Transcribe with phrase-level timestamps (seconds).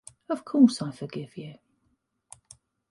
[0.29, 1.59] Of course I forgive you.